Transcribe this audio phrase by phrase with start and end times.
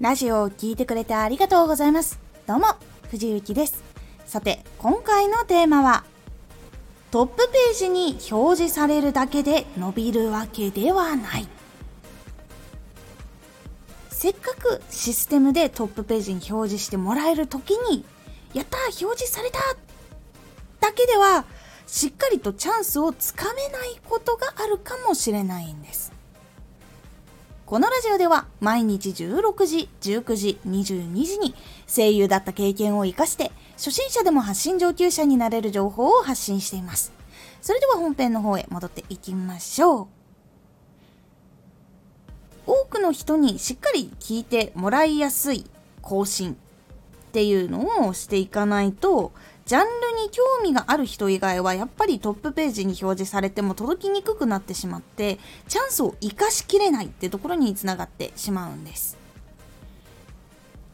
[0.00, 2.20] ラジオを聴いてくれてありがとうございます。
[2.46, 2.66] どうも、
[3.10, 3.82] 藤幸です。
[4.26, 6.04] さて、今回のテーマは、
[7.10, 11.48] トップページに表示されるだけで伸びるわけではない。
[14.08, 18.04] せっかくシステムでトップページに表示してもらえるときに、
[18.54, 19.58] やったー表示された
[20.78, 21.44] だけでは、
[21.88, 26.17] しっかりとチャンスをつかめないことがあるかもしれないんです。
[27.68, 31.54] このラジオでは毎日16時、19時、22時に
[31.86, 37.12] 声優だった経験を活かして初心者でも発信上級者になれる情報を発信しています。
[37.60, 40.06] それでは本編の方へ戻っていきましょう。
[42.64, 45.66] 多くの人にしっかり聞いてもらいやすい
[46.00, 46.56] 更新
[47.38, 49.30] っていうのをしていかないと
[49.64, 49.86] ジャンル
[50.20, 55.38] に興味がある人以外はやっぱりトップページに表示されても届きにくくなってしまって
[55.68, 59.16] チャンスを生かしきれないってところにつながってしまうんです。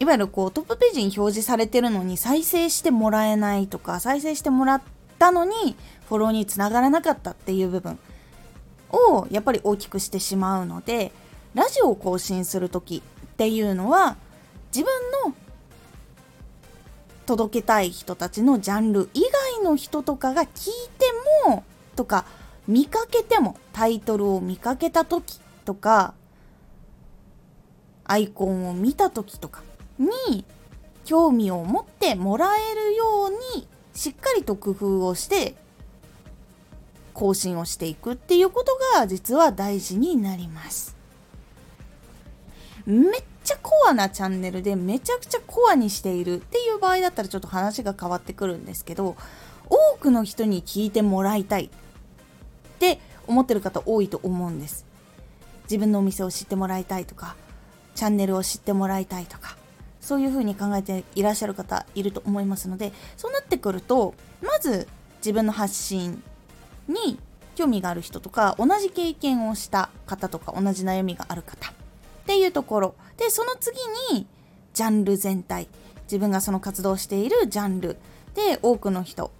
[0.00, 4.82] いわゆるこうトップページに表示されてるのに再生してもらえないとか再生してもらっ
[5.20, 5.76] たのに
[6.08, 8.00] フォローにつながらなかったっていう部分
[8.90, 11.12] をやっぱり大きくしてしまうので
[11.54, 14.16] ラジオを更新する時っていうのは
[14.74, 15.36] 自分の
[17.26, 19.22] 届けたい人たちのジャンル以
[19.60, 21.06] 外の人とかが聞いて
[21.46, 21.64] も
[21.96, 22.24] とか
[22.66, 26.14] 見かけてもタイトルを見かけた時とか
[28.04, 29.62] アイコンを見た時とか
[29.98, 30.44] に
[31.04, 35.54] 興味を持ってもらえるようにしっかりと工夫をして
[37.14, 40.96] 更新をしていくっていうことが実は大事になります。
[42.86, 49.16] めっちゃコアなチャンネルでめちゃくちゃコアにしているっていう場合だったらちょっと話が変わってくるんですけど
[49.68, 51.68] 多くの人に聞いてもらいたいっ
[52.78, 54.84] て思ってる方多いと思うんです。
[55.64, 57.36] 自分のお店を知ってもらいたいとか
[57.94, 59.56] チャンネルを知ってもらいたいとか
[60.00, 64.88] そういうふうに考えていらっしゃる方いると思いますのでそうなってくるとまず
[65.18, 66.22] 自分の発信
[66.88, 67.18] に
[67.54, 71.72] 興味がある人とか同じ経験をした方とか同じ悩みがある方
[72.22, 72.94] っていうところ。
[73.16, 73.76] でその次
[74.12, 74.26] に
[74.72, 75.68] ジャンル全体。
[76.04, 77.96] 自分がその活動しているジャンル。
[78.34, 79.30] で多くの人。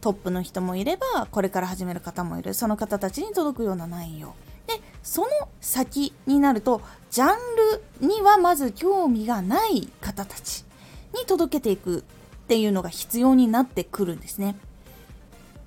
[0.00, 2.54] トップの人もいればこれから始める方もいる。
[2.54, 4.34] その方たちに届くような内容。
[4.66, 5.28] でその
[5.60, 7.28] 先になるとジャン
[8.00, 10.64] ルにはまず興味がない方たち
[11.14, 12.02] に届けていくっ
[12.46, 14.56] ていうのが必要になってくるんですね。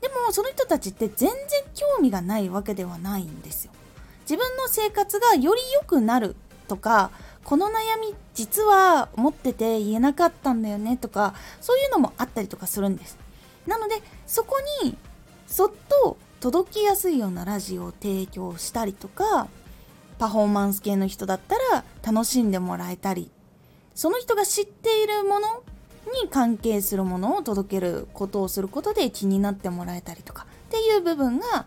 [0.00, 1.38] でもその人たちって全然
[1.74, 3.72] 興味がないわけではないんですよ。
[4.30, 6.36] 自分の生活がより良くなる
[6.68, 7.10] とか
[7.42, 13.18] この悩み実は持ってて言えなかったんだよねとかそういうのもあったりとかするんです。
[13.66, 14.96] なのでそこに
[15.48, 15.70] そっ
[16.04, 19.48] と届きやすいようなラジオを提供したりとか
[20.20, 23.32] パフォーマンス系の人だったら楽しんでもらえたり
[23.96, 25.64] その人が知っているもの
[26.22, 31.66] に関係するものを届けることをすることで気になってもらえたりとかっていう部分が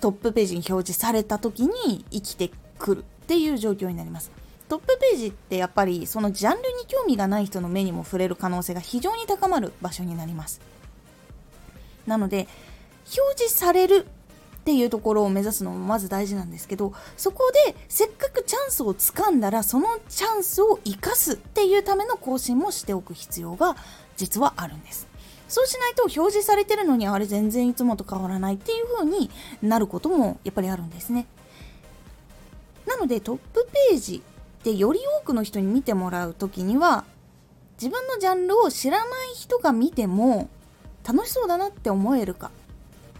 [0.00, 4.30] トップページに表示された時に生きてくるっていう状況になります。
[4.68, 10.60] トップページってやっぱりそのジャンルに興味がない人の目にも触れる可能性が非常に高まる場所になります。
[12.06, 12.48] なので
[13.04, 14.06] 表示される
[14.60, 23.76] っていうところを目指すのもまず大事なんですけどそこでせっかくチャンスをつかんだらそのチャンスを生かすっていうための更新もしておく必要が
[24.16, 25.06] 実はあるんです。
[25.48, 29.30] そうしないと表示されてるのにあれ全然いつもと変わらないっていう風に
[29.62, 31.26] なることもやっぱりあるんですね。
[32.86, 34.22] なのでトップページ
[34.64, 37.04] でより多くの人に見てもらう時には
[37.80, 40.48] 自分のジャンルを知らない人が見ても
[41.06, 42.50] 楽しそうだなって思えるか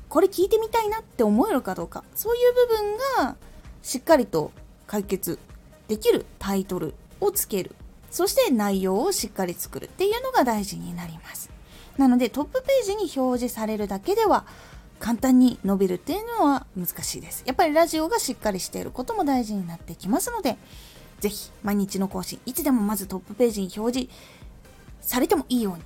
[0.09, 3.37] これ聞いてみたいなって思えるかどうかそういう部分が
[3.83, 4.51] しっかりと
[4.87, 5.39] 解決
[5.89, 7.75] できるタイトルをつける。
[8.11, 11.51] そして内容をしっかり作るっていうのが大事になります。
[11.99, 14.45] なのでトップページに表示されるだけでは
[14.99, 17.43] 簡単に伸びるっていうのは難しいです。
[17.47, 20.57] やっぱりラジオがしっかりしていることも大事になってきますので
[21.21, 24.15] ぜひ毎日の更新いつでもまずトップページに表示
[25.01, 25.83] されてもいいように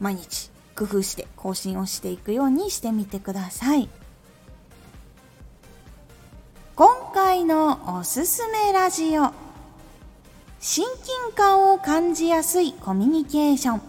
[0.00, 3.88] 毎日工夫して更新をしていくようにしてみてください。
[6.74, 9.32] 今回のおすすめラジオ。
[10.60, 13.82] 親近感を感じやすいコミュニケーション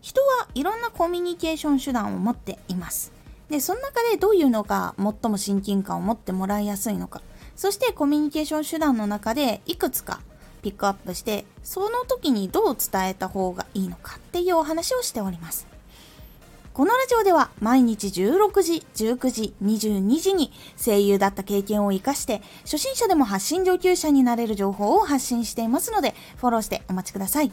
[0.00, 3.12] 人はいろんなコミュニケーション手段を持っています。
[3.50, 7.20] でその中でどういうのが最も親近感を持ってもらいやすいのか。
[7.56, 10.20] そしてコミュニケーション手段の中でいくつか
[10.62, 15.66] ピックアップしてその時にどう伝えた方がいいのかっていうお話をしております。
[16.72, 27.52] このラジオでは毎日16時、19時、22時に声優だった経験を活かして初心者でも発信上級者になれる情報を発信していますのでフォローしてお待ちください。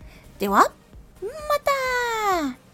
[0.41, 1.29] では、ま
[1.59, 2.70] た。